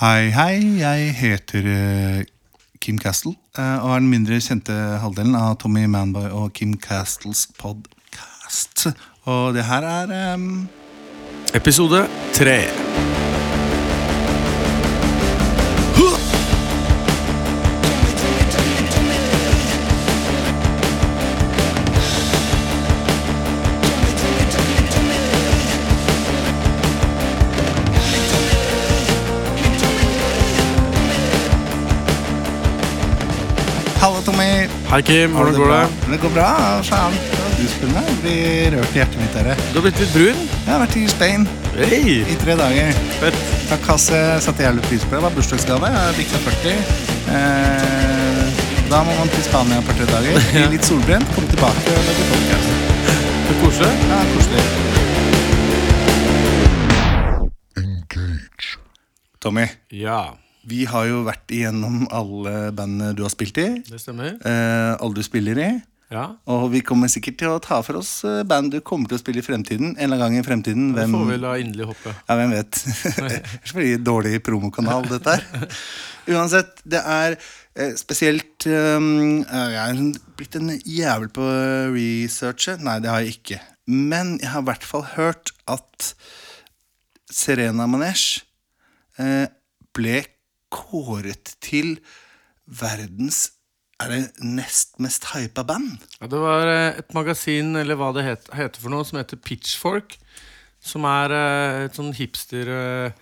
[0.00, 0.80] Hei, hei.
[0.80, 2.20] Jeg heter eh,
[2.80, 4.72] Kim Castle eh, og er den mindre kjente
[5.02, 8.86] halvdelen av Tommy Manboy og Kim Castles podcast.
[9.28, 10.48] Og det her er um
[11.52, 12.56] Episode tre.
[34.92, 35.30] Hei, Kim.
[35.32, 35.76] Hvordan går bra?
[35.82, 36.10] det?
[36.12, 36.48] Det går bra.
[36.84, 37.14] Faen.
[37.56, 38.08] Du spør meg.
[38.10, 39.32] Jeg blir rørt i hjertet mitt.
[39.32, 39.54] Dere.
[39.70, 40.42] Du har blitt litt brun.
[40.52, 41.46] Jeg har vært i Spain
[41.78, 42.00] Hei!
[42.28, 42.90] i tre dager.
[43.22, 43.38] Fett.
[43.70, 44.20] Takk, Hasse.
[44.44, 45.22] Satte jævlig pris på det.
[45.22, 45.92] Det var bursdagsgave.
[45.94, 46.76] Jeg seg 40.
[47.38, 48.60] Eh,
[48.92, 50.44] da må man til Spania et par-tre dager.
[50.58, 52.68] Bli litt solbrent, komme tilbake og lage podcast.
[53.48, 53.92] Så koselig.
[54.12, 54.68] Ja, koselig.
[59.40, 59.64] Tommy,
[60.04, 60.20] Ja,
[60.68, 63.68] vi har jo vært igjennom alle bandene du har spilt i.
[63.88, 64.36] det stemmer.
[64.46, 65.70] Eh, alle du spiller i.
[66.12, 69.16] Ja, Og vi kommer sikkert til å ta for oss eh, band du kommer til
[69.16, 69.94] å spille i fremtiden.
[69.96, 70.90] En eller annen gang i fremtiden.
[70.92, 72.12] Det Hvem, får vi la inderlig hoppe.
[72.12, 72.80] ja, hvem vet?
[73.30, 75.72] det så veldig dårlig promokanal, dette her.
[76.36, 80.02] Uansett, det er eh, spesielt um, Jeg er
[80.36, 81.48] blitt en jævel på
[81.96, 82.84] researchet.
[82.84, 83.62] Nei, det har jeg ikke.
[83.88, 86.12] Men jeg har i hvert fall hørt at
[87.32, 88.44] Serena Manesh
[89.16, 89.48] eh,
[89.96, 90.20] ble
[90.72, 91.96] kåret til
[92.66, 93.50] verdens
[94.02, 96.00] Er det nest mest hypa band?
[96.18, 99.38] Ja, det var eh, et magasin, eller hva det het, heter for noe, som heter
[99.38, 100.16] Pitchfork.
[100.82, 103.20] Som er eh, et sånn hipster eh,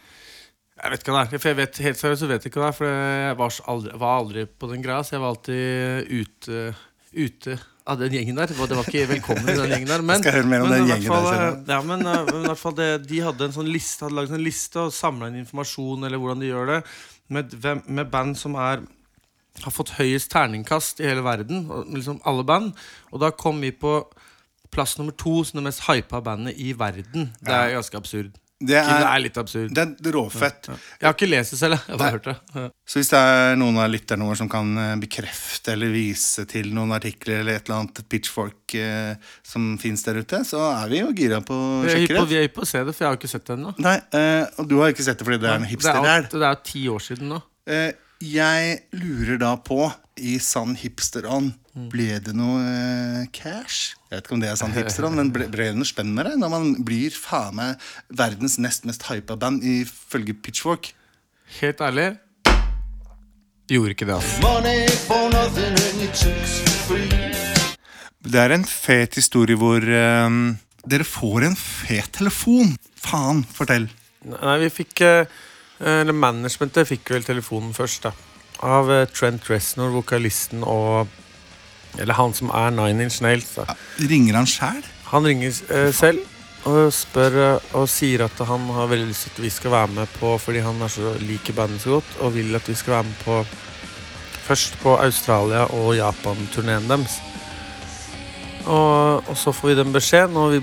[0.80, 1.42] Jeg vet ikke hva det er.
[1.42, 3.58] For jeg vet, helt seriøst så vet jeg ikke hva det er, for jeg var,
[3.74, 6.64] aldri, var aldri på den greia, så jeg var alltid ute,
[7.12, 7.58] ute
[7.90, 8.50] av den gjengen der.
[8.50, 10.04] Det var ikke velkommen i den gjengen der.
[10.08, 11.74] Men, Jeg skal høre mer om men den gjengen fall, der.
[11.74, 14.44] Ja, men, men i hvert fall det, de hadde en sånn liste Hadde laget en
[14.44, 16.82] liste og samla inn informasjon eller hvordan de gjør det,
[17.30, 17.54] med,
[17.86, 18.82] med band som er
[19.60, 21.64] har fått høyest terningkast i hele verden.
[21.90, 22.72] Liksom alle band.
[23.10, 23.98] Og da kom vi på
[24.70, 27.32] plass nummer to som det mest hypa bandet i verden.
[27.42, 28.38] Det er ganske absurd.
[28.60, 29.70] Det er, Det er, litt absurd.
[29.72, 30.66] det er råfett.
[30.68, 31.84] Jeg har ikke lest det selv, jeg.
[31.94, 32.34] har bare hørt det.
[32.52, 32.64] Ja.
[32.84, 36.68] Så hvis det er noen av lytterne våre som kan eh, bekrefte eller vise til
[36.76, 41.00] noen artikler eller et eller annet pitchfork eh, som fins der ute, så er vi
[41.00, 42.26] jo gira på å sjekke det.
[42.34, 43.72] vi er hypp på å se det, for jeg har ikke sett det ennå.
[43.80, 46.28] Nei, eh, og du har ikke sett det fordi det er en hipster er der.
[46.34, 47.40] det er jo ti år siden nå.
[47.70, 47.88] Eh,
[48.20, 49.88] jeg lurer da på,
[50.20, 51.54] i sann hipsterånd,
[51.90, 53.94] ble det noe eh, cash?
[54.10, 56.36] Jeg vet ikke om det er sann hipsterånd, men ble, ble det noe spennende?
[56.36, 60.92] Når man blir faen meg verdens nest mest hypa band ifølge Pitchfork.
[61.60, 62.12] Helt ærlig
[63.70, 64.40] gjorde ikke det, altså.
[68.20, 69.84] Det er en fet historie hvor
[70.26, 70.40] um,
[70.90, 72.74] dere får en fet telefon.
[73.00, 73.88] Faen, fortell.
[74.28, 75.38] Nei, vi fikk eh,
[75.80, 78.12] Eller managementet fikk vel telefonen først, da.
[78.60, 81.08] Av eh, Trent Reznor, vokalisten og
[81.98, 83.54] Eller han som er Nine Inch Nails.
[83.56, 83.64] Da.
[83.98, 84.84] Ringer han sjæl?
[85.10, 86.20] Han ringer eh, selv
[86.68, 89.94] og spør eh, og sier at han har veldig lyst til at vi skal være
[89.96, 92.98] med på Fordi han er så liker bandet så godt og vil at vi skal
[92.98, 93.40] være med på
[94.50, 97.20] først på Australia- og Japan-turneen deres.
[98.66, 100.60] Og, og så får vi den beskjeden, og vi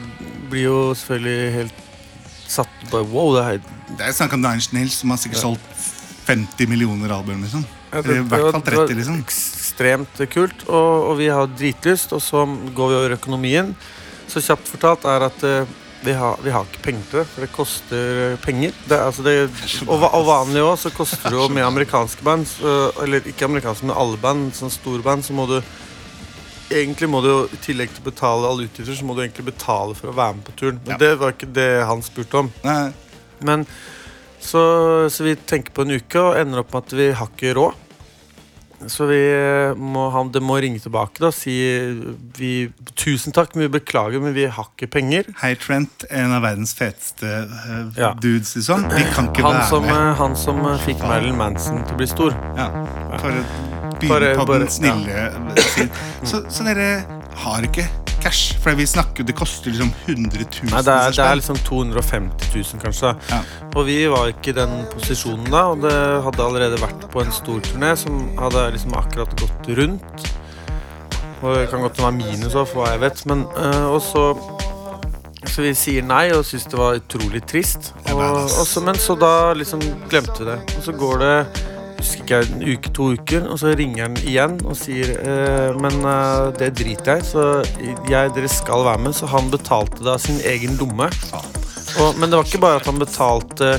[0.51, 1.86] blir jo selvfølgelig helt
[2.51, 3.61] satt bare, Wow, det er
[3.97, 5.87] Det er snakk om Nine Inch Nails som har sikkert solgt
[6.27, 7.41] 50 millioner album.
[7.43, 9.19] liksom Ja, Eller i hvert fall det var 30, liksom.
[9.23, 12.13] Ekstremt kult, og, og vi har dritlyst.
[12.13, 12.43] Og så
[12.75, 13.75] går vi over økonomien.
[14.27, 17.45] Så kjapt fortalt er at uh, vi, har, vi har ikke penger til det, for
[17.45, 18.75] det koster penger.
[18.89, 19.35] Det, altså det,
[19.87, 23.87] og, og vanlig òg, så koster det jo med amerikanske band, så, eller ikke amerikanske,
[23.87, 25.57] men alle band, sånn store band, så må du
[26.69, 29.45] Egentlig må du jo, i tillegg til å betale alle utgifter, så må du egentlig
[29.53, 30.79] betale for å være med på turen.
[30.83, 30.97] Men Ja.
[30.97, 32.51] det var ikke det han spurte om.
[32.65, 32.91] Nei,
[33.39, 33.65] Men
[34.41, 37.53] så, så vi tenker på en uke og ender opp med at vi har ikke
[37.55, 37.83] råd.
[38.93, 41.49] Så vi eh, må, han det må ringe tilbake da, og si
[42.37, 45.31] vi, tusen takk, men vi beklager, men vi har ikke penger.
[45.41, 48.11] Hei, Trent, en av verdens feteste uh, Ja.
[48.13, 48.85] dudes, liksom.
[48.93, 49.95] Vi kan ikke Han være som, med.
[49.97, 52.37] eh, han som fikk Marilyn Manson til å bli stor.
[52.57, 52.69] Ja,
[53.17, 53.66] for Bare-
[54.01, 55.29] begynne på den snille
[55.61, 55.95] siden.
[56.23, 56.89] Så, så dere
[57.43, 57.87] har ikke
[58.21, 58.57] cash?
[58.63, 62.49] For vi snakker Det koster liksom 100 000 Nei, det er, det er liksom 250
[62.55, 63.13] 000, kanskje.
[63.31, 63.41] Ja.
[63.75, 65.93] Og vi var ikke i den posisjonen da, og det
[66.25, 70.27] hadde allerede vært på en stor turné som hadde liksom akkurat gått rundt.
[71.45, 73.25] Og det kan godt være minus òg, for hva jeg vet.
[73.29, 74.29] Men, øh, og så
[75.47, 77.93] Så vi sier nei og syns det var utrolig trist.
[78.11, 79.79] Og, og så, men så da liksom
[80.09, 80.57] glemte vi det.
[80.77, 81.35] Og så går det
[81.97, 85.99] husker ikke en uke, to uker, og så ringer han igjen og sier eh, Men
[86.05, 87.45] eh, det driter jeg så
[88.09, 89.15] jeg, dere skal være med.
[89.17, 91.09] Så han betalte da sin egen lomme.
[91.97, 93.77] Og, men det var ikke bare at han betalte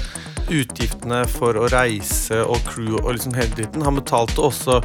[0.48, 3.84] utgiftene for å reise og crew og liksom hele dritten.
[3.86, 4.80] Han betalte også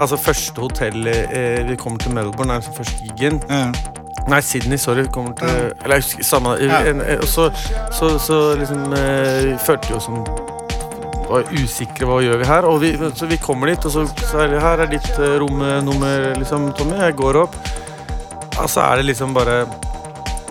[0.00, 3.42] Altså første hotellet eh, Vi kommer til Melbourne, er liksom første gigen.
[3.50, 3.74] Mm.
[4.28, 5.04] Nei, Sydney, sorry.
[5.12, 5.48] Kommer til,
[5.82, 6.78] eller jeg husker samme Ja.
[6.90, 7.50] en, en, Og så,
[7.92, 10.24] så, så liksom eh, følte oss som
[11.32, 12.06] var usikre.
[12.08, 12.68] Hva gjør vi her?
[12.70, 15.36] Og vi, så vi kommer dit, og så, så er det her er ditt eh,
[15.42, 16.98] romnummer, liksom, Tommy.
[17.02, 17.56] Jeg går opp.
[18.60, 19.62] Og så er det liksom bare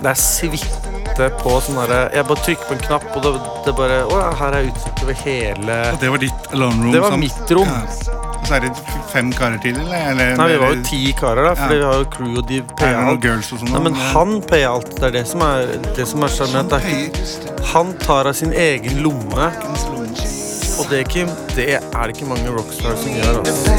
[0.01, 3.31] Det er suite på sånn derre Jeg bare trykker på en knapp, og det,
[3.67, 6.95] det bare Å ja, her er utsikt over hele Og det var ditt alone room?
[6.95, 7.69] Det var som- mitt rom.
[7.69, 8.17] Ja.
[8.41, 8.71] Så er det
[9.11, 10.07] fem karer til, eller?
[10.15, 11.77] eller Nei, vi var jo ti karer, da, for Ja.
[11.77, 13.21] vi har jo crew, og de payer alt.
[13.21, 14.89] girls og sånt, Nei, men han payer alt.
[14.97, 16.81] Det er det som er det som er sjarmerende.
[16.81, 19.51] Er Han tar av sin egen lomme,
[20.81, 23.39] og det, Kim, det er det ikke mange rockstars som gjør.
[23.39, 23.71] Altså.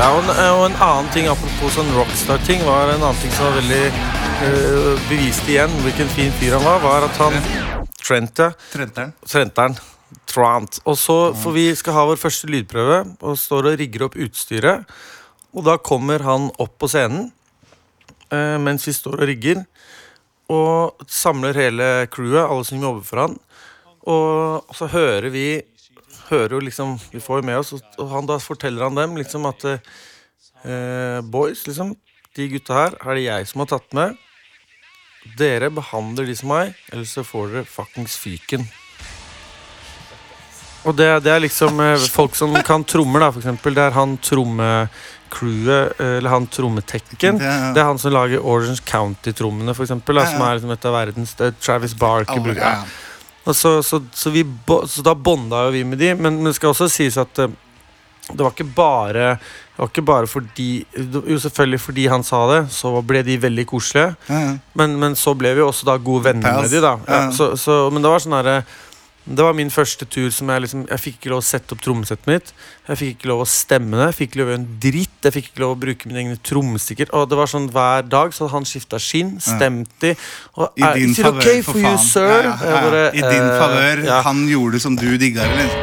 [0.00, 3.50] Ja, og en, og en annen ting, apropos sånn rockstar-ting, var en annen ting som
[3.50, 3.82] var veldig
[4.48, 7.36] øh, bevist igjen hvilken fin fyr han var, var at han
[8.00, 8.40] Trent.
[8.72, 9.12] Trenteren.
[9.28, 9.76] Trenteren.
[10.30, 10.78] Trant.
[10.86, 14.86] Og så, For vi skal ha vår første lydprøve, og står og rigger opp utstyret.
[15.54, 17.32] Og da kommer han opp på scenen
[18.30, 19.64] eh, mens vi står og rigger,
[20.50, 23.34] og samler hele crewet, alle som jobber for han.
[24.10, 25.44] Og så hører vi
[26.30, 29.46] hører jo liksom, Vi får jo med oss, og- han, da forteller han dem liksom
[29.50, 31.96] at eh, Boys, liksom,
[32.36, 34.14] de gutta her er det jeg som har tatt med.
[35.36, 38.62] Dere behandler de som meg, eller så får dere fuckings fyken.
[40.88, 43.74] Og det, det er liksom eh, folk som kan trommer, da, for eksempel.
[43.76, 47.38] Det er han trommecrewet, eh, eller han trommetekken.
[47.38, 50.16] Det Det er han som lager Orange County-trommene, for eksempel.
[50.16, 50.26] Da.
[50.30, 52.40] Som er liksom et av verdens er Travis Barker.
[52.40, 53.52] Bruker- ja.
[53.52, 54.44] så, så, så, vi,
[54.88, 57.48] så da bonda jo vi med de, men, men det skal også sies at eh,
[58.30, 62.58] det var ikke bare det var ikke bare fordi Jo, selvfølgelig fordi han sa det,
[62.70, 64.12] så ble de veldig koselige.
[64.28, 64.52] Ja, ja.
[64.78, 67.30] Men, men så ble vi også da gode venner med de da Ja.
[67.34, 68.58] så, så, Men det var sånn herre
[69.24, 71.82] det var min første tur som jeg liksom Jeg fikk ikke lov å sette opp
[71.84, 72.52] trommesettet mitt.
[72.88, 74.06] Jeg fikk ikke lov å stemme det.
[74.08, 75.18] Jeg fikk ikke lov å gjøre en dritt.
[75.26, 77.12] Jeg fikk ikke lov å bruke mine egne trommestikker.
[77.14, 80.14] Og det var sånn hver dag så han skifta skinn, stemte de.
[80.56, 82.08] Og, I din Is favør, okay for for you, faen.
[82.08, 82.48] sir?
[82.48, 82.82] Ja, ja, ja.
[82.88, 84.04] bare, I din eh, favør.
[84.08, 84.20] ja.
[84.26, 85.78] Han gjorde det som du digga, eller?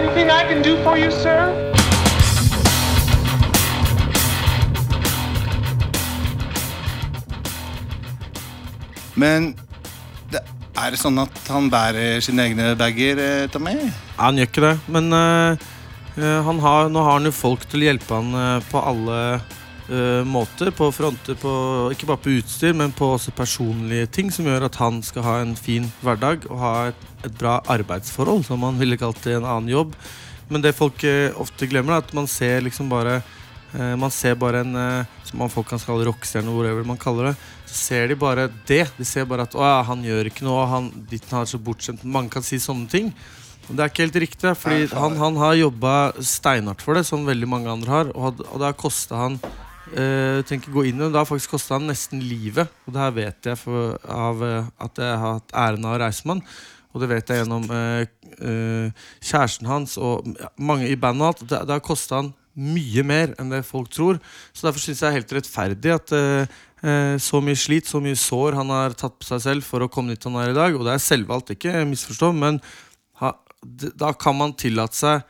[0.00, 1.54] Anything I can do for you, sir?
[9.14, 9.54] Men
[10.84, 13.74] er det sånn at han bærer sine egne bager, eh, Tommy?
[14.18, 15.12] Han gjør ikke det, men
[16.18, 20.24] han har, nå har han jo folk til å hjelpe han uh, på alle uh,
[20.26, 20.72] måter.
[20.74, 21.52] På fronter, på,
[21.94, 25.36] ikke bare på utstyr, men på også personlige ting som gjør at han skal ha
[25.44, 29.38] en fin hverdag og ha et, et bra arbeidsforhold, som han ville kalt det i
[29.38, 29.94] en annen jobb.
[30.50, 31.04] Men det folk
[31.38, 33.20] ofte glemmer, er at man ser liksom bare
[34.00, 37.34] Man ser bare en eh, Som man folk kan kalle rockestjerne, whatever man kaller det.
[37.68, 38.86] Så ser de bare det.
[38.96, 41.60] De ser bare at å, ja, han gjør ikke noe, han, ditten han er så
[41.60, 42.06] bortskjemt.
[42.08, 43.12] Mange kan si sånne ting.
[43.68, 45.94] Men det er ikke helt riktig, fordi han, han har jobba
[46.24, 48.12] steinhardt for det, som veldig mange andre har.
[48.14, 49.40] Og, had- og det har kosta han
[49.88, 52.68] Uh, tenker gå inn i det, det har faktisk kosta han nesten livet.
[52.84, 56.00] Og det her vet jeg for, av eh, at jeg har hatt æren av å
[56.02, 56.42] reise med han.
[56.92, 58.02] Og det vet jeg gjennom uh,
[58.42, 60.28] uh, kjæresten hans og
[60.60, 61.40] mange i bandet.
[61.44, 64.18] Det, det har kosta han mye mer enn det folk tror.
[64.52, 68.18] Så derfor syns jeg er helt rettferdig at eh, eh, så mye slit, så mye
[68.18, 70.76] sår han har tatt på seg selv for å komme dit han er i dag.
[70.76, 72.60] Og det er selvvalgt, ikke misforstå, men
[73.22, 73.34] ha,
[73.94, 75.26] da kan man tillate seg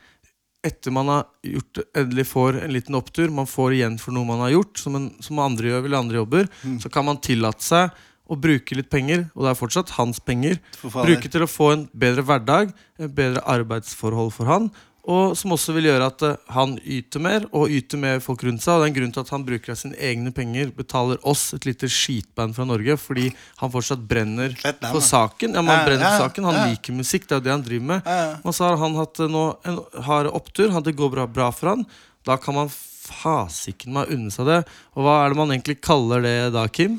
[0.66, 4.42] etter man har gjort endelig får en liten opptur, man får igjen for noe man
[4.42, 6.48] har gjort, som, en, som andre gjør eller andre jobber,
[6.82, 7.94] så kan man tillate seg
[8.28, 11.86] å bruke litt penger, og det er fortsatt hans penger, bruke til å få en
[11.96, 14.68] bedre hverdag, en bedre arbeidsforhold for han,
[15.08, 18.60] og som også vil gjøre at eh, han yter mer, og yter mer folk rundt
[18.64, 18.74] seg.
[18.74, 21.46] Og det er en grunn til at han bruker av sine egne penger, betaler oss,
[21.56, 23.30] et lite skitband fra Norge, fordi
[23.62, 25.56] han fortsatt brenner på for saken.
[25.56, 26.48] Ja, man han brenner for saken.
[26.50, 28.10] Han liker musikk, det er jo det han driver med.
[28.12, 28.52] Ja.
[28.52, 30.76] Så har han hatt eh, nå en hard opptur.
[30.84, 31.86] Det går bra, bra for han.
[32.28, 32.68] Da kan man
[33.08, 34.58] fasiken meg unne seg det.
[34.92, 36.98] Og hva er det man egentlig kaller det da, Kim?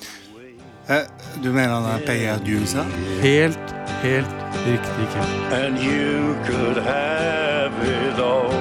[0.90, 1.06] Eh,
[1.44, 2.88] du mener han er paya dusa?
[3.22, 4.34] Helt, helt
[4.66, 5.38] riktig, Kim.
[5.54, 7.49] and you could have
[7.84, 8.54] it all.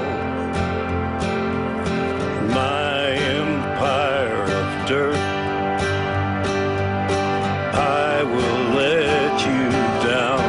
[2.53, 5.17] My empire of dirt.
[7.75, 9.65] I will let you
[10.05, 10.45] down.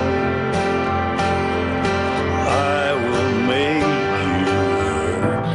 [2.47, 3.83] I will make
[4.25, 5.49] you hurt.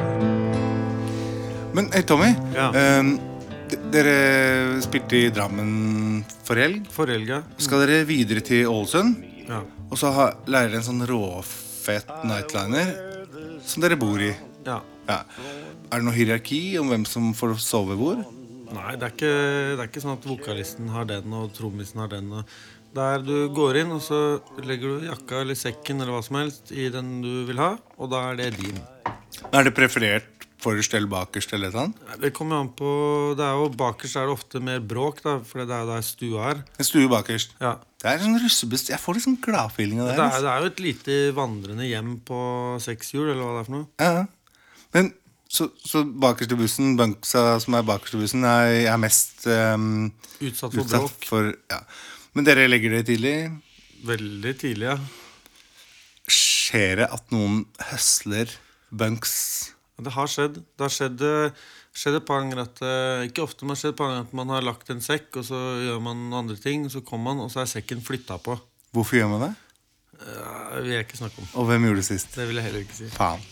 [1.75, 2.71] Men hey, Tommy, Ja.
[2.99, 3.17] Um,
[3.91, 6.87] dere spilte i Drammen for helg.
[6.95, 7.43] For helga.
[7.59, 9.23] Skal dere videre til Ålesund?
[9.49, 9.61] Ja.
[9.93, 11.03] og så har, leier dere en sånn
[11.85, 12.95] råfet nightliner
[13.65, 14.33] som dere bor i.
[14.65, 14.81] Ja.
[15.07, 15.21] Ja.
[15.93, 18.23] Er det noe hierarki om hvem som får sove hvor?
[18.75, 19.33] Nei, det er, ikke,
[19.77, 22.33] det er ikke sånn at vokalisten har den, og trommisen har den.
[22.95, 26.73] Der du går inn, og så legger du jakka eller sekken eller hva som helst
[26.73, 28.81] i den du vil ha, og da er det din.
[29.53, 31.93] Er det preferert forrest eller bakerst eller sånn?
[32.21, 32.91] Det kommer an på
[33.39, 36.53] det er jo Bakerst er det ofte mer bråk, da, for det er der stua
[36.53, 36.63] er.
[36.81, 37.57] En stue bakerst.
[37.63, 37.77] Ja.
[38.01, 38.91] Det er sånn russebest...
[38.93, 40.17] Jeg får litt sånn gladfeeling av det.
[40.19, 42.41] Det her, er, det er jo et lite vandrende hjem på
[42.85, 43.87] seks hjul, eller hva det er for noe.
[44.03, 44.25] Ja.
[44.97, 45.13] Men
[45.55, 50.09] så, så bakerst i bussen, bunksa som er bakerst i bussen, er, er mest um,
[50.41, 51.29] Utsatt for utsatt bråk.
[51.29, 51.81] for ja.
[52.35, 53.37] Men dere legger det tidlig.
[54.05, 54.99] Veldig tidlig, ja.
[56.29, 58.51] Skjer det at noen høsler
[58.95, 59.74] bunks?
[59.97, 60.57] Det har skjedd.
[60.59, 63.83] Det har skjedd, eh, skjedd et par ganger at eh, Ikke ofte, men det har
[63.83, 66.57] skjedd et par ganger at man har lagt en sekk, og så gjør man andre
[66.59, 68.59] ting, og så kommer man, og så er sekken flytta på.
[68.95, 69.53] Hvorfor gjør man det?
[70.25, 71.49] Ja, det vil jeg ikke snakke om.
[71.61, 72.35] Og hvem gjorde det sist?
[72.35, 73.11] Det vil jeg heller ikke si.
[73.15, 73.43] Faen.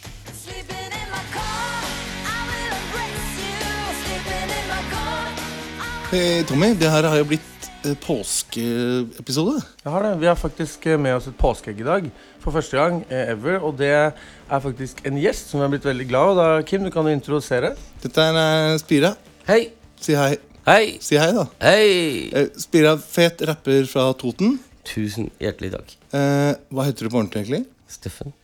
[6.13, 7.52] Eh, Tommy, det her har jo blitt eh,
[7.83, 9.61] påskeepisode.
[9.83, 10.13] Jeg har det.
[10.21, 12.09] Vi har faktisk eh, med oss et påskeegg i dag.
[12.43, 13.59] For første gang eh, ever.
[13.63, 16.41] Og det er faktisk en gjest som vi har blitt veldig glad av.
[16.41, 17.75] Da, Kim, du kan jo introdusere.
[18.03, 19.15] Dette er eh, Spira.
[19.49, 19.63] Hei.
[20.03, 20.37] Si hei.
[20.67, 20.85] Hei.
[21.03, 21.47] Si hei, da.
[21.63, 21.89] Hei.
[22.31, 24.61] Eh, Spira, fet rapper fra Toten.
[24.87, 25.97] Tusen hjertelig takk.
[26.15, 27.65] Eh, hva heter du på ordentlig, egentlig?
[27.91, 28.35] Steffen.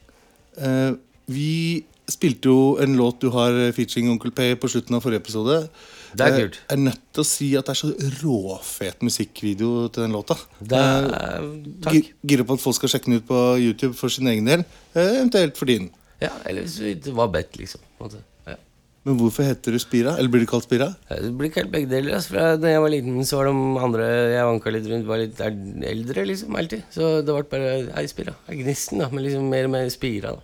[0.59, 0.92] Eh,
[1.30, 5.21] vi spilte jo en låt du har eh, featuring Onkel P på slutten av forrige
[5.25, 5.69] episode.
[6.17, 6.59] Det er Eh, kult.
[6.71, 7.91] Jeg er nødt til å si at det er så
[8.23, 10.37] råfet musikkvideo til den låta.
[10.61, 11.50] Det er, Eh,
[11.85, 11.93] takk.
[11.95, 14.65] gi- Gira på at folk skal sjekke den ut på YouTube for sin egen del.
[14.95, 15.91] Eh, eventuelt for din.
[16.21, 17.81] Ja, eller hvis det var bedt, liksom.
[18.00, 18.57] Ja.
[19.05, 20.17] Men hvorfor heter du Spira?
[20.19, 20.95] Eller blir du kalt Spira?
[21.09, 22.15] Det blir kalt begge deler.
[22.17, 22.31] Altså.
[22.35, 25.38] Fra da jeg var liten, så var de andre jeg vanka litt rundt, var litt
[25.41, 26.57] eldre, liksom.
[26.57, 26.83] Alltid.
[26.93, 28.35] Så det ble bare Hei, Spira.
[28.50, 29.09] Gnisten, da.
[29.11, 30.41] Men liksom mer og mer Spira, da.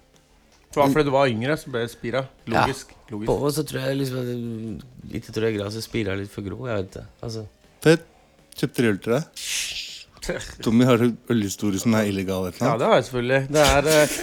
[0.75, 2.25] Det var fordi du var yngre, så ble det Spira.
[2.51, 2.95] Logisk.
[3.13, 3.29] logisk.
[3.31, 4.81] På, og så tror jeg liksom
[5.13, 6.59] Litt tror jeg gresset spira litt for grå.
[6.67, 7.07] Jeg vet ikke.
[7.29, 7.47] Altså.
[7.85, 8.11] Fett.
[8.55, 9.45] Kjøpte øl til deg.
[10.65, 12.49] Tommy, har du ølhistorie som er illegal?
[12.49, 13.41] eller Ja, det har jeg selvfølgelig.
[13.55, 14.17] Det er, eh,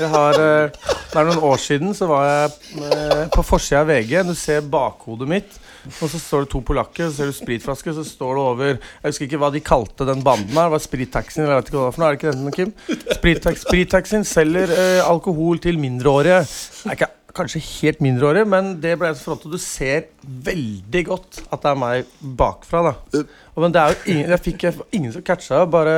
[0.00, 3.90] jeg har, eh, det er noen år siden så var jeg eh, på forsida av
[3.90, 4.14] VG.
[4.30, 5.58] Du ser bakhodet mitt,
[6.00, 7.08] og så står det to polakker.
[7.10, 10.24] Så ser du spritflasker, så står det over Jeg husker ikke hva de kalte den
[10.26, 10.72] banden her.
[10.72, 12.10] Var Sprittaxien, eller jeg vet ikke hva det var for noe.
[12.10, 12.74] Er det ikke den, Kim?
[13.20, 16.44] Sprittax, Sprittaxien selger eh, alkohol til mindreårige.
[16.44, 19.46] Det er ikke kanskje helt mindreårig, men det ble så flott.
[19.46, 23.22] Og du ser veldig godt at det er meg bakfra, da.
[23.54, 25.64] Og, men det er jo ingen, jeg fikk jeg, ingen som catcha.
[25.70, 25.96] Bare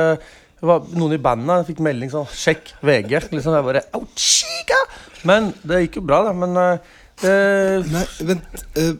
[0.63, 3.33] det var noen i bandet fikk melding sånn 'Sjekk VG'.
[3.33, 4.77] Liksom jeg bare Ouchika!
[5.27, 6.31] Men det gikk jo bra, da.
[6.31, 8.63] Men uh, Nei, vent.
[8.77, 8.93] Uh,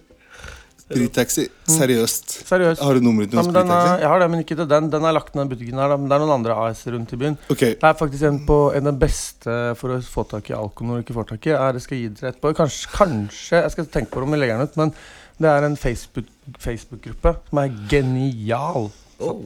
[0.84, 1.48] Sprittaxi.
[1.70, 2.34] Seriøst.
[2.48, 2.82] seriøst.
[2.84, 4.02] Har du nummeret til Ja, noen sprittaxi?
[4.04, 4.90] jeg har det, men ikke til den.
[4.92, 5.98] Den er lagt ned i butikken her, da.
[5.98, 7.38] Men det er noen andre AS rundt i byen.
[7.50, 10.54] Ok, Det er faktisk en på en av den beste for å få tak i
[10.54, 11.50] alkohol når du ikke får tak i.
[11.56, 12.54] Jeg skal gi dere etterpå.
[12.56, 14.94] Kanskje, kanskje Jeg skal tenke på det om vi legger den ut, men
[15.40, 18.92] det er en Facebook- Facebook-gruppe som er genial.
[19.20, 19.42] Oh,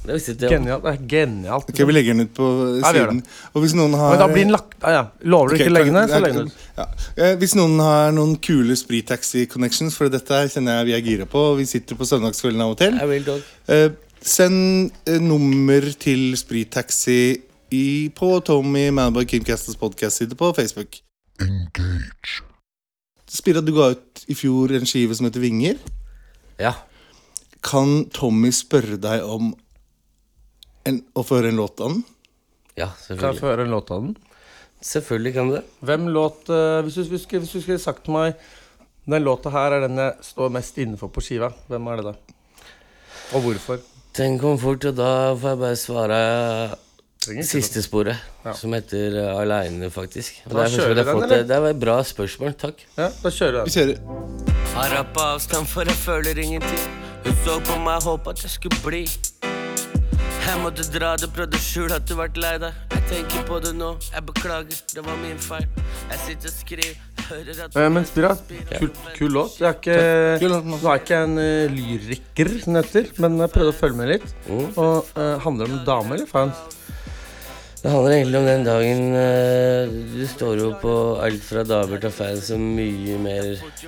[0.00, 0.52] det visste ikke jeg.
[0.56, 0.84] Genialt.
[0.86, 1.70] Det er genialt.
[1.72, 2.46] Ok, vi legger den ut på
[2.80, 3.22] Ja, vi gjør siden.
[3.52, 5.02] Og hvis noen har Men da blir den lagt ah, ja.
[5.28, 6.62] Lover du Ok, ikke å legge den ned, så legg den ut.
[6.78, 6.86] Ja.
[7.20, 11.28] Eh, Hvis noen har noen kule Sprittaxi-connections, for dette her kjenner jeg vi er gira
[11.28, 11.44] på.
[11.60, 12.96] Vi sitter på søndagskvelden av og til.
[12.96, 13.52] I will talk.
[13.68, 13.90] Eh,
[14.24, 17.20] send eh, nummer til Sprittaxi
[17.70, 21.02] i, på Tommy Manboy Kim Castles podcast-side på Facebook.
[21.44, 22.40] Engage.
[23.30, 25.76] Spira, du ga ut i fjor en skive som heter Vinger.
[26.60, 26.72] Ja.
[27.62, 29.52] Kan Tommy spørre deg om
[30.88, 32.02] en, å få høre en låt av den?
[32.78, 33.40] Ja, Kan jeg selvfølgelig.
[33.40, 34.16] få høre en låt av den?
[34.80, 35.64] Selvfølgelig kan du det.
[35.84, 38.34] Hvem låt eh, hvis, du, hvis, du, hvis du skulle sagt til meg
[39.10, 42.14] Den låta her er den jeg står mest innenfor på skiva, hvem er det da?
[43.36, 43.80] Og hvorfor?
[44.16, 46.20] Den kom fort, og da får jeg bare svare
[47.20, 48.54] Trenger ikke siste sporet, Ja.
[48.56, 50.38] som heter uh, Aleine, faktisk.
[50.46, 51.42] Og Da det, er første kjører gang jeg har den, fått eller?
[51.44, 51.56] det.
[51.56, 52.84] er var et bra spørsmål, takk.
[52.96, 53.92] Ja, da kjører Vi vi den.
[53.92, 54.70] kjører.
[54.74, 56.86] Har rappa avstand, for jeg føler ingenting.
[57.26, 59.02] Hun så på meg, håpa at jeg skulle bli.
[60.50, 62.80] Jeg måtte dra det, prøvde å skjule at du ble lei deg.
[62.96, 65.68] Jeg tenker på det nå, jeg beklager, det var min feil.
[66.10, 66.98] Jeg sitter og skriver,
[67.30, 68.32] Eh, men Spira,
[68.78, 69.60] kul, kul låt.
[69.60, 73.52] Jeg er ikke, nå er jeg ikke en uh, lyriker, som det heter, men jeg
[73.54, 74.26] prøvde å følge med litt.
[74.48, 74.66] Mm.
[74.74, 76.64] Og eh, Handler det om dame eller fans?
[77.80, 80.90] Det handler egentlig om den dagen eh, du står jo på
[81.24, 83.46] alt fra damer til fans, og mye mer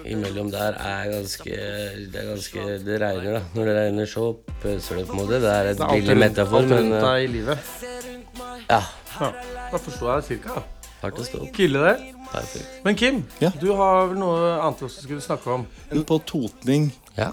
[0.09, 1.59] imellom der er ganske
[2.09, 3.43] Det er ganske Det regner, da.
[3.53, 4.31] Når det regner, så
[4.63, 5.41] pøser det på en måte.
[5.45, 7.59] Det er et billig metafor, men Alt rundt eh, deg i livet.
[8.71, 8.81] ja.
[9.21, 9.29] Ja,
[9.75, 10.63] da forsto jeg det cirka.
[11.03, 11.51] Hardt å stå opp.
[11.59, 11.93] Kille det.
[12.33, 12.69] Perfekt.
[12.87, 13.51] Men Kim, Ja?
[13.61, 15.67] du har vel noe annet vi også skulle snakke om?
[16.09, 17.29] På Totning, Ja.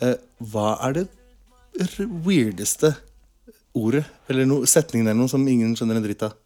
[0.00, 1.08] eh, hva er det
[1.98, 2.92] weirdeste
[3.74, 6.36] ordet eller no, setningen eller noe som ingen skjønner en dritt av.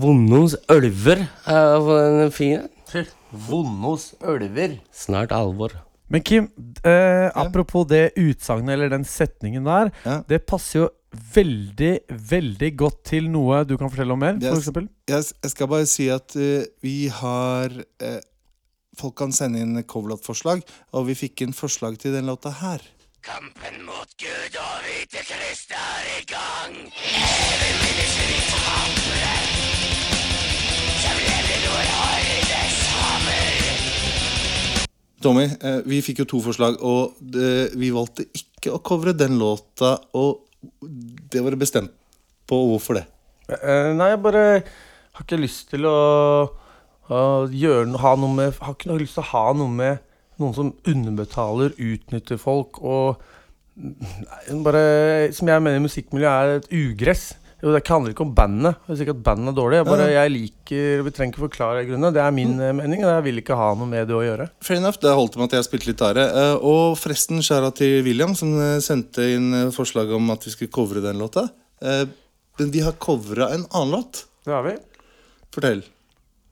[0.00, 2.58] Vonnos ølver er en fin
[2.90, 3.06] en.
[3.30, 4.80] Vonnos ølver.
[4.92, 5.72] Snart alvor.
[6.10, 6.48] Men Kim,
[6.82, 9.92] eh, apropos det utsagnet eller den setningen der.
[10.04, 10.22] Ja.
[10.26, 10.88] Det passer jo
[11.34, 11.92] veldig,
[12.30, 14.34] veldig godt til noe du kan fortelle om mer.
[14.34, 14.88] Er For eksempel.
[15.10, 18.18] Jeg, jeg skal bare si at uh, vi har uh,
[19.00, 20.60] Folk kan sende inn coverlåtforslag,
[20.92, 22.82] og vi fikk inn forslag til den låta her.
[23.24, 26.74] Kampen mot Gud og hvite Krist er i gang.
[35.20, 39.36] Tommy, eh, vi fikk jo to forslag, og det, vi valgte ikke å covre den
[39.40, 39.98] låta.
[40.16, 40.46] Og
[40.90, 41.92] det var det bestemt
[42.48, 42.56] på.
[42.72, 43.04] Hvorfor det?
[43.60, 45.98] Eh, nei, jeg bare har ikke lyst til å,
[47.12, 47.20] å
[47.52, 50.00] gjøre noe, ha noe med Har ikke noe lyst til å ha noe med
[50.40, 53.20] noen som underbetaler, utnytter folk og
[54.64, 57.30] bare, Som jeg mener musikkmiljøet er et ugress.
[57.60, 58.78] Jo, Det handler ikke om bandet.
[58.88, 59.78] Jeg sier ikke at bandet er dårlig.
[59.80, 62.12] Jeg, bare, jeg liker Vi trenger ikke forklare grunnene.
[62.16, 62.80] Det er min mm.
[62.80, 64.48] mening, og jeg vil ikke ha noe med det å gjøre.
[64.64, 66.20] Fair enough, Det holdt med at jeg spilte litt gitar.
[66.24, 70.54] Eh, Og forresten, skjæra til William, som eh, sendte inn eh, forslag om at vi
[70.54, 71.50] skulle covre den låta.
[71.84, 72.06] Eh,
[72.60, 74.24] Men vi har covra en annen låt.
[74.44, 74.76] Det har vi.
[75.52, 75.84] Fortell.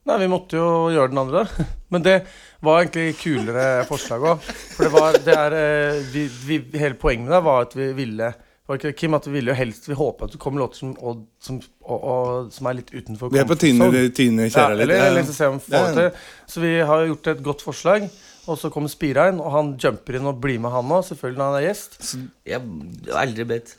[0.09, 1.45] Nei, vi måtte jo gjøre den andre.
[1.93, 2.19] Men det
[2.65, 4.51] var egentlig kulere forslag òg.
[4.75, 7.91] For det var det er, eh, vi, vi, Hele poenget med det var at vi
[7.97, 8.33] ville
[8.69, 10.77] var ikke det, Kim, at vi ville jo helst Vi håper at det kommer låter
[10.83, 14.49] som, og, som, og, og, som er litt utenfor Vi er på tynne, tynne tine
[14.49, 14.85] Ja, kjære litt.
[14.85, 16.27] eller, eller så se om vi får det til.
[16.53, 18.09] Så vi har gjort et godt forslag.
[18.49, 21.05] Og så kommer Spirein, og han jumper inn og blir med, han òg.
[21.09, 21.99] Selvfølgelig når han er gjest.
[22.49, 22.61] Jeg
[23.09, 23.75] har aldri bedt.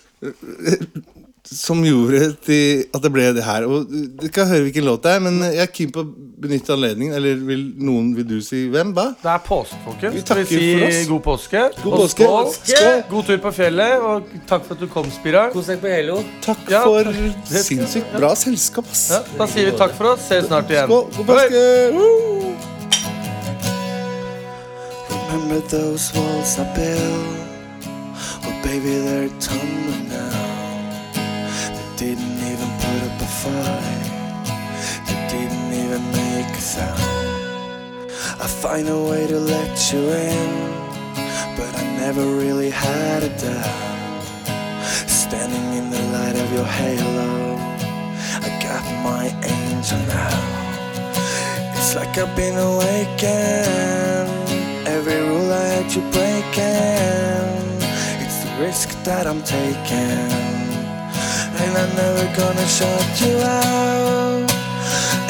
[1.50, 3.64] Som gjorde til at det ble det her.
[3.66, 6.10] Og Du skal høre hvilken låt det er, men jeg er keen på å
[6.44, 7.16] benytte anledningen.
[7.16, 8.92] Eller vil noen vil du si hvem?
[8.94, 9.08] Hva?
[9.24, 10.18] Det er påske, folkens.
[10.20, 11.00] Vi takker vi for oss.
[11.14, 11.64] god påske.
[11.82, 12.28] God og påske.
[12.28, 12.52] skål.
[12.60, 13.02] Skål.
[13.16, 15.48] God tur på fjellet, og takk for at du kom, Spira.
[15.56, 16.20] Kos deg på Helo.
[16.46, 17.52] Takk Ja, for takk.
[17.66, 19.08] Sinnssykt bra selskap, ass.
[19.16, 20.28] Ja, da sier vi takk for oss.
[20.30, 20.92] Ses snart igjen.
[20.92, 21.06] Skål.
[21.18, 21.66] God påske!
[25.32, 27.49] Remember those walls I built?
[28.64, 31.14] Baby, they're tumbling now.
[31.76, 34.10] They didn't even put up a fight.
[35.08, 38.12] They didn't even make a sound.
[38.42, 40.50] I find a way to let you in,
[41.58, 44.24] but I never really had a doubt.
[45.08, 47.56] Standing in the light of your halo,
[48.46, 50.38] I got my angel now.
[51.76, 54.30] It's like I've been awakened.
[54.88, 57.49] Every rule I had you breaking.
[59.10, 60.30] That I'm taking.
[61.64, 64.46] And I'm never gonna shut you out.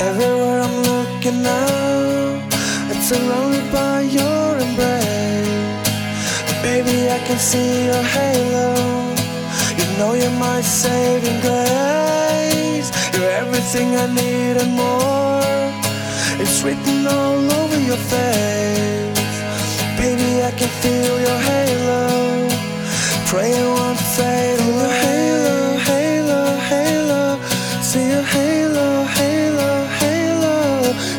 [0.04, 2.44] Everywhere I'm looking now,
[2.92, 5.96] it's surrounded by your embrace.
[6.62, 8.76] Baby, I can see your halo.
[9.80, 12.92] You know you're my saving grace.
[13.16, 15.72] You're everything I need and more.
[16.44, 19.40] It's written all over your face.
[19.96, 22.49] Baby, I can feel your halo.
[23.30, 24.90] Pray it won't fade away.
[25.06, 27.40] Halo, halo, halo.
[27.84, 30.56] See your halo, halo, halo.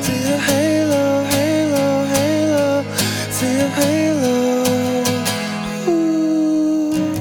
[0.02, 1.02] See your halo,
[1.34, 2.82] halo, halo.
[3.30, 4.36] See your halo.
[5.86, 7.14] Ooh.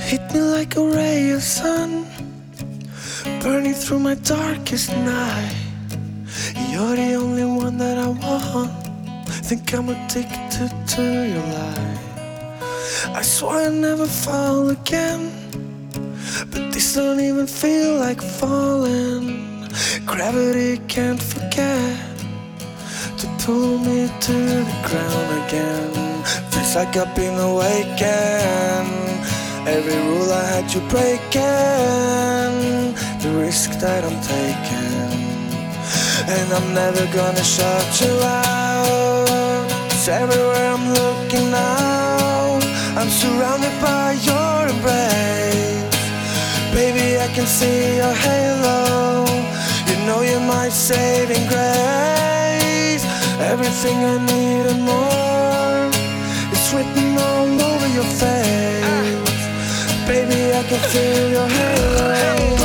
[0.00, 2.08] Hit me like a ray of sun,
[3.40, 5.54] burning through my darkest night.
[6.72, 8.72] You're the only one that I want.
[9.46, 12.07] Think I'm addicted to your light.
[13.14, 15.30] I swear I'll never fall again.
[16.50, 19.68] But this don't even feel like falling.
[20.04, 21.96] Gravity can't forget
[23.18, 26.24] to pull me to the ground again.
[26.50, 29.18] Feels like I've been awakened.
[29.66, 31.48] Every rule I had you breaking.
[33.22, 35.10] The risk that I'm taking.
[36.34, 39.66] And I'm never gonna shut you out.
[39.92, 42.07] It's everywhere I'm looking now.
[42.98, 45.94] I'm surrounded by your embrace.
[46.74, 49.24] Baby, I can see your halo.
[49.86, 53.04] You know you're my saving grace.
[53.38, 55.78] Everything I need and more.
[56.50, 59.44] It's written all over your face.
[60.08, 62.57] Baby, I can feel your halo.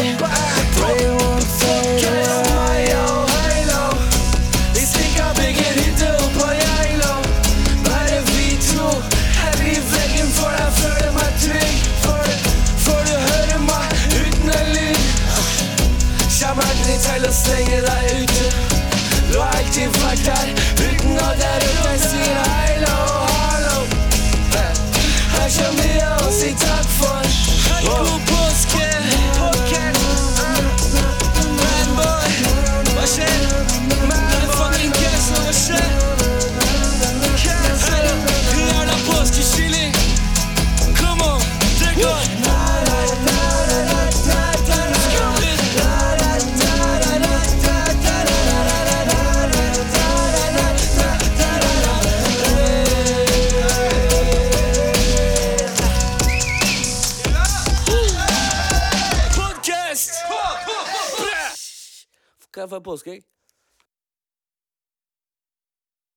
[62.93, 63.32] Kan jeg få et påskeegg?